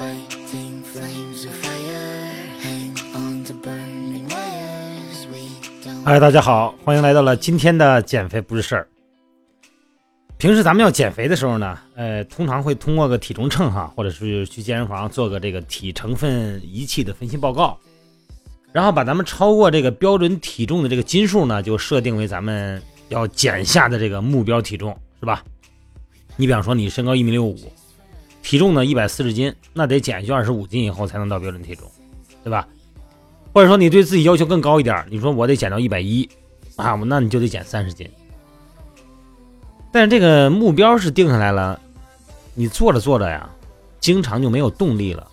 [0.00, 2.32] fighting flames of fire.
[2.62, 5.26] Hang on to burning wires.
[5.30, 5.50] We
[5.84, 6.02] don't.
[6.02, 8.88] 嗨，大家好，欢迎来到了今天的减肥不是事儿。
[10.38, 17.78] 平时咱们要减肥的时候呢，呃，通常会通过个体重秤哈，或者是去健身房做个这个体成分仪器的分析报告，
[18.72, 25.44] 然后把咱们超过这个标准体重的这个斤数呢，就设定为咱们要减下的这个目标体重，是吧？
[26.36, 27.70] 你比方说你身高一米六五，
[28.42, 31.90] 体重呢一百四十斤，那得减去二十五斤以后才能到标准体重，
[32.42, 32.66] 对吧？
[33.52, 36.28] 或者说你对自己要求更高一点，你说我得减到一百一
[36.76, 38.08] 啊，那你就得减三十斤。
[39.92, 41.80] 但是这个目标是定下来了，
[42.54, 43.50] 你做着做着呀，
[43.98, 45.26] 经常就没有动力了，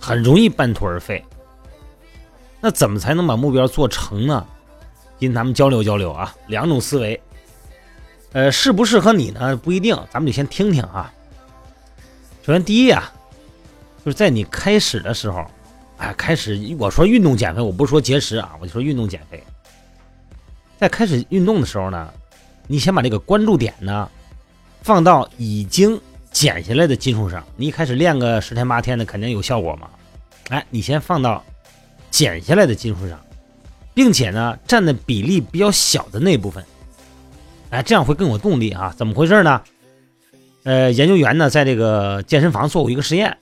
[0.00, 1.22] 很容易半途而废。
[2.60, 4.46] 那怎么才能把目标做成呢？
[5.20, 7.20] 跟咱们交流交流啊，两种思维，
[8.32, 9.56] 呃，适不适合你呢？
[9.56, 11.12] 不一定，咱们就先听听啊。
[12.44, 13.08] 首先第一呀，
[14.04, 15.46] 就是在你开始的时候，
[15.98, 19.40] 哎，开始我说运动减肥，我不是说节食啊，我就说运动减肥。
[20.76, 22.12] 在开始运动的时候呢，
[22.66, 24.10] 你先把这个关注点呢
[24.82, 26.00] 放到已经
[26.32, 27.44] 减下来的斤数上。
[27.54, 29.88] 你一开始练个十天八天的，肯定有效果嘛。
[30.48, 31.44] 哎，你先放到
[32.10, 33.20] 减下来的斤数上，
[33.94, 36.64] 并且呢占的比例比较小的那部分，
[37.70, 38.92] 哎，这样会更有动力啊。
[38.98, 39.62] 怎么回事呢？
[40.64, 43.36] 呃，研究员呢在这个健身房做过一个实验，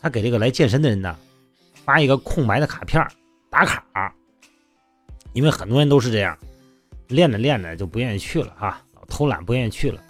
[0.00, 1.16] 他给这个来健身的人呢
[1.84, 3.04] 发一个空白的卡片
[3.50, 3.84] 打卡，
[5.32, 6.38] 因为很多人都是这样，
[7.08, 10.00] 练着练着就不愿意去了哈，老偷懒不愿意去了。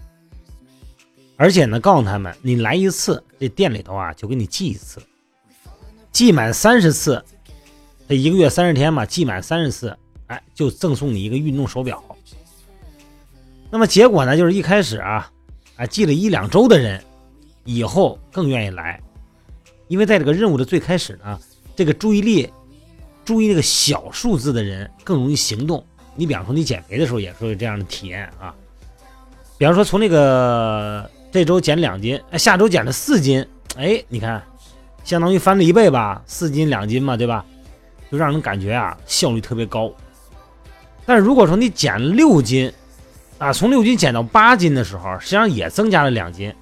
[1.38, 5.02] 而且呢，告诉他们，你来一次，这店里头啊就给你记一次，
[6.10, 7.22] 记满三十次，
[8.08, 9.96] 这一个月三十天嘛，记满三十次，
[10.28, 12.02] 哎，就赠送你一个运动手表。
[13.70, 15.30] 那么结果呢，就是一开始啊，
[15.76, 17.02] 啊记了一两周的人，
[17.64, 19.00] 以后更愿意来，
[19.88, 21.38] 因为在这个任务的最开始呢，
[21.74, 22.50] 这个注意力。
[23.24, 25.84] 注意那个小数字的人更容易行动。
[26.14, 28.54] 你比方说，你减肥的时候也会有这样的体验啊。
[29.58, 33.44] 比方说，从那个这周减两斤，哎，下周减了四斤，
[33.76, 34.40] 哎，你看，
[35.02, 37.44] 相当于翻了一倍吧，四斤两斤嘛，对吧？
[38.12, 39.92] 就让人感觉啊，效率特别高。
[41.04, 42.72] 但是如果说你减六斤，
[43.38, 46.54] 啊，从六斤减到八斤的时候，实际上也增加了两斤，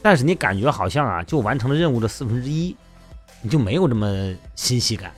[0.00, 2.74] 但是你感觉好像啊，就完成了任务的四分之一，
[3.42, 5.12] 你就没有这么欣喜感。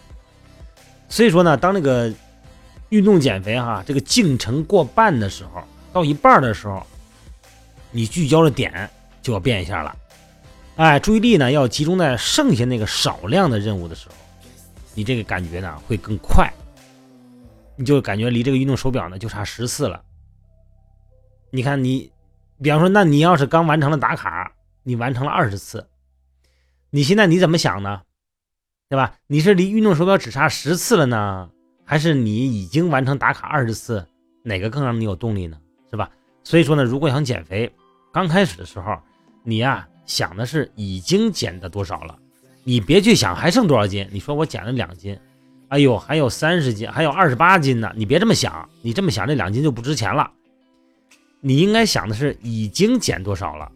[1.08, 2.12] 所以说呢，当那个
[2.88, 6.84] 运动减肥哈，这个进程过半的时候，到一半的时候，
[7.92, 8.91] 你聚焦的点
[9.22, 9.96] 就要变一下了，
[10.75, 14.14] 哎，注意力呢要集中在剩下那个少量的任务的时候，
[14.94, 16.52] 你这个感觉呢会更快，
[17.76, 20.02] 你就感觉离这个运动手表呢就差十次了。
[21.54, 22.10] 你看你，
[22.60, 24.50] 比方说，那你要是刚完成了打卡，
[24.82, 25.87] 你完成了二十次，
[26.91, 28.03] 你现在你怎么想呢？
[28.88, 29.15] 对吧？
[29.28, 31.48] 你是离运动手表只差十次了呢，
[31.84, 34.04] 还是你已经完成打卡二十次？
[34.43, 35.56] 哪个更让你有动力呢？
[35.93, 36.10] 是吧？
[36.43, 37.72] 所以说呢，如果想减肥，
[38.12, 38.98] 刚开始的时候，
[39.44, 42.19] 你呀想的是已经减的多少了，
[42.64, 44.09] 你别去想还剩多少斤。
[44.10, 45.16] 你说我减了两斤，
[45.69, 47.93] 哎呦，还有三十斤，还有二十八斤呢。
[47.94, 50.28] 你别这么想，你这么想这两斤就不值钱了。
[51.47, 53.71] 你应该想的是已经减多少了，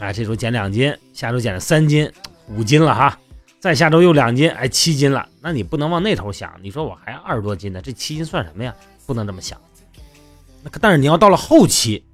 [0.00, 2.10] 哎，这周减两斤，下周减了三斤，
[2.48, 3.16] 五斤了哈。
[3.60, 5.28] 再下周又两斤，哎，七斤了。
[5.40, 6.52] 那你不能往那头想。
[6.60, 8.74] 你说我还二十多斤呢，这七斤算什么呀？
[9.06, 9.56] 不能这么想。
[10.64, 12.04] 那但是你要到了后期，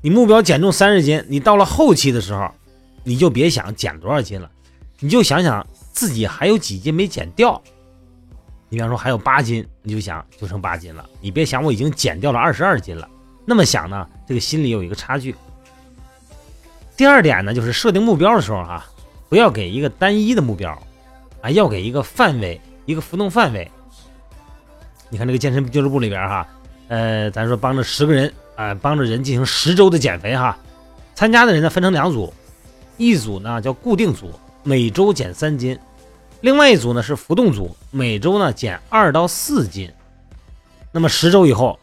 [0.00, 2.48] 你目标减重三十斤，你到了后期的时候，
[3.02, 4.48] 你就别想减多少斤了，
[5.00, 7.60] 你就想想自己还有几斤没减掉。
[8.68, 11.04] 你比方说还有八斤，你就想就剩八斤了。
[11.20, 13.10] 你别想我已经减掉了二十二斤了，
[13.48, 15.34] 那么想呢，这个心里有一个差距。
[16.98, 18.84] 第二点呢，就是设定目标的时候哈。
[19.30, 20.70] 不要给一个单一的目标，
[21.42, 23.70] 啊，要给一个范围，一个浮动范围。
[25.10, 26.48] 你看这个健身俱乐部里边哈，
[26.88, 30.56] 呃，咱说帮着十个人，啊，帮着人进行十周的减肥哈。
[31.14, 32.32] 参加的人呢分成两组，
[32.96, 34.30] 一组呢叫固定组，
[34.62, 35.76] 每周减三斤；
[36.40, 39.92] 另外一组呢是浮动组，每周呢减二到四斤。
[40.90, 41.78] 那么十周以后，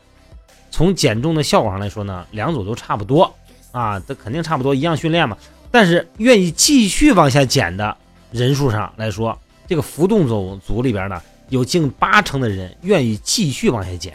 [0.75, 3.33] 从减重的效果上来说呢，两组都差不多
[3.71, 5.37] 啊，这肯定差不多，一样训练嘛。
[5.71, 7.95] 但是愿意继续往下减的
[8.29, 14.13] 人数上来说，这个浮动组组里边呢，有近八成的人愿意继续往下减，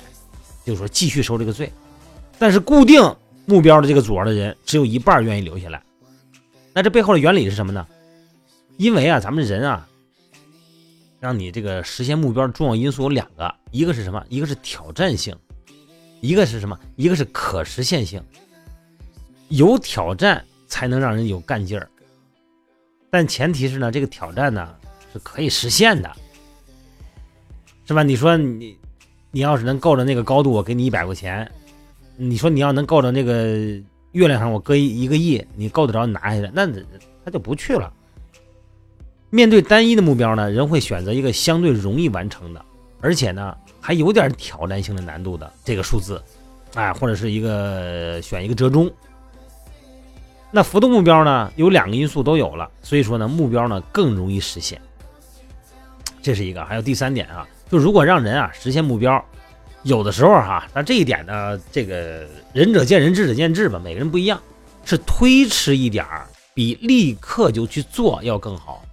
[0.62, 1.72] 就是说继续受这个罪。
[2.38, 3.02] 但是固定
[3.46, 5.82] 目标的这个组的人，只有一半愿意留下来。
[6.74, 7.86] 那这背后的原理是什么呢？
[8.76, 9.88] 因为啊，咱们人啊，
[11.20, 14.22] 让你这个实现目标的重要因素有两个，一个是什么？
[14.28, 15.34] 一个是挑战性，
[16.20, 16.78] 一个是什么？
[16.96, 18.22] 一个是可实现性。
[19.48, 20.44] 有挑战。
[20.72, 21.90] 才能让人有干劲儿。
[23.10, 24.72] 但前提是呢，这个挑战呢
[25.12, 26.08] 是可以实现的，
[27.84, 28.04] 是吧？
[28.04, 28.78] 你说你
[29.32, 31.44] 你要是能够着那个高度，我给你一百块钱；
[32.16, 33.58] 你说你要能够着那个
[34.12, 36.64] 月亮上，我搁一一个亿，你够得着拿下来，那
[37.24, 37.92] 他就不去了。
[39.30, 42.64] 面对单一的目标呢，人会选择一个相对容易完成的，
[43.00, 46.22] 而且呢还有点挑战性的难度的这个数字，
[46.74, 48.90] 哎，或者是一个选一个折中。
[50.52, 54.80] 那浮动目标呢，有两个因素都有了，所以说呢，目标呢更容易实现。
[56.20, 59.24] 这是一个，还有第三点啊，就如果让人啊实现目标，
[59.84, 64.42] 有的时候哈，那这一点呢，这个仁者见仁，智者见智吧，每个人不一样，
[64.84, 68.84] 是推迟一点儿，比立刻就去做要更好。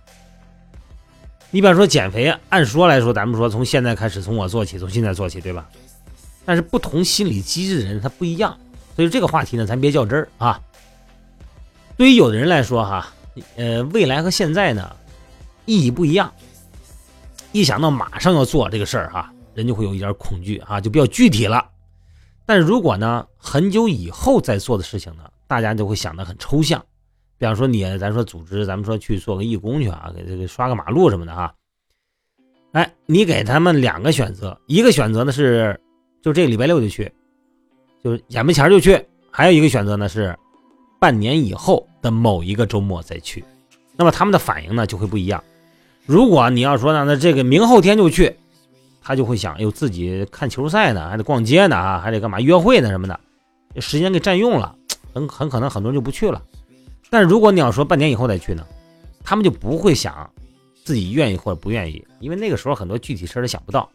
[1.49, 5.69] 你比方说减肥，按说来说，咱们说从现在开始，从我做起，从现在做起，对吧？
[6.45, 8.57] 但是不同心理机制的人他不一样，
[8.95, 10.61] 所以这个话题呢，咱别较真儿啊。
[11.95, 13.13] 对于有的人来说，哈，
[13.55, 14.95] 呃，未来和现在呢，
[15.65, 16.31] 意义不一样。
[17.53, 21.65] 一想到马上要做这个事儿，哈，人就会有一点恐惧，哈，就比较具体了。
[22.45, 26.85] 但如果呢，很久以后再做的事情呢，大家就会想得很抽象。
[27.37, 31.53] 比方说你，咱说组织，咱们说去做个义工去啊，给这个刷个马路什么的哈。
[32.71, 35.79] 哎，你给他们两个选择，一个选择呢是，
[36.21, 37.11] 就这礼拜六就去，
[38.03, 38.97] 就是眼巴前就去；
[39.31, 40.37] 还有一个选择呢是。
[40.99, 43.45] 半年以后的某一个周末再去，
[43.95, 45.43] 那么他们的反应呢就会不一样。
[46.07, 48.35] 如果你要说呢，那这个明后天就去，
[48.99, 53.19] 他就会想，哎呦，自己看球赛呢，还得逛街呢啊，还得干嘛约会呢什么的，
[53.79, 54.75] 时间给占用了，
[55.13, 56.41] 很很可能很多人就不去了。
[57.09, 58.65] 但是如果你要说半年以后再去呢，
[59.23, 60.29] 他们就不会想
[60.83, 63.89] 自己愿意或者不愿意，因为那个时候很多具体事儿都想不到，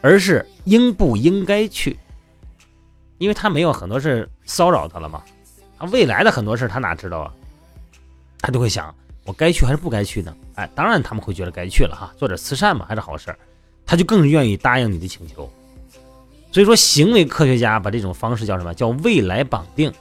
[0.00, 1.98] 而是应不应该去，
[3.18, 5.22] 因为他没有很多事骚扰他了嘛。
[5.78, 7.32] 他未来的很多事他哪知道啊？
[8.40, 8.94] 他就会想，
[9.24, 10.34] 我该去还是不该去呢？
[10.54, 13.38] 哎，当然他们会觉得该去了哈，做点慈善嘛，还是好事儿，
[13.84, 15.50] 他就更愿意答应你的请求。
[16.52, 18.72] 所以说，行为科学家把这种方式叫什么？
[18.72, 19.92] 叫未来绑定。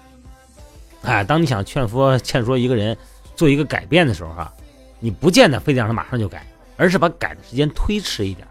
[1.05, 2.97] 哎，当你想劝说劝说一个人
[3.35, 4.51] 做一个改变的时候哈，
[4.99, 6.45] 你不见得非得让他马上就改，
[6.77, 8.47] 而是把改的时间推迟一点。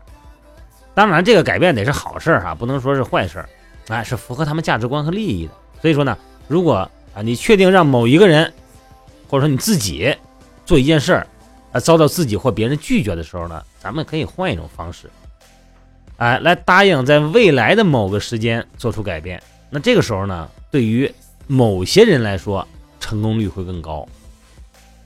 [0.95, 3.49] 当然，这个改变得是好事儿哈，不能说是坏事儿，
[3.89, 5.53] 哎，是符合他们价值观和利益的。
[5.83, 6.17] 所以说呢，
[6.47, 8.53] 如果啊，你确定让某一个人，
[9.29, 10.17] 或者说你自己
[10.65, 11.27] 做一件事儿，
[11.73, 15.11] 啊，遭到自己或别人拒绝的时候呢，咱们可以换一种方式，
[16.19, 19.43] 哎，来答应在未来的某个时间做出改变。
[19.71, 21.13] 那这个时候呢，对于
[21.47, 22.67] 某些人来说，
[23.01, 24.07] 成功率会更高。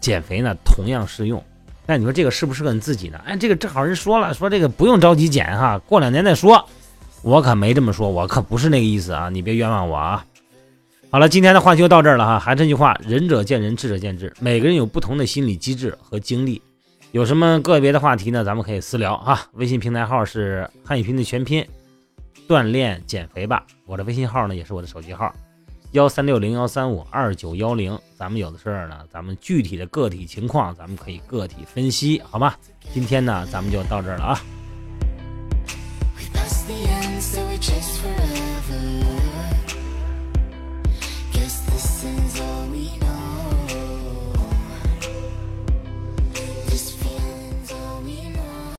[0.00, 1.42] 减肥呢，同样适用。
[1.84, 3.18] 但你说这个适不适合你自己呢？
[3.24, 6.68] 哎，这个正好人说了，说这个不用着急减哈，过两年再说。
[7.22, 10.24] 我可没这么说，我可不是那个意思啊，你别冤枉我啊。
[11.10, 12.38] 好了，今天的话就到这儿了哈。
[12.38, 14.32] 还是那句话，仁者见仁，智者见智。
[14.38, 16.62] 每个人有不同的心理机制和经历，
[17.10, 18.44] 有什么个别的话题呢？
[18.44, 19.46] 咱们可以私聊哈。
[19.54, 21.66] 微信平台号是汉语拼音的全拼，
[22.46, 23.64] 锻炼减肥吧。
[23.86, 25.34] 我的微信号呢也是我的手机号，
[25.92, 32.54] 幺三六零幺三五二九幺零咱们有的事儿呢咱们具体的个体情况咱们可以个体分析好吗？
[32.92, 34.40] 今天呢咱们就到这儿了啊。